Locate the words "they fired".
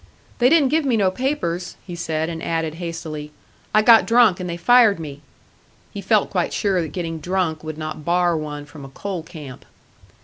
4.49-4.99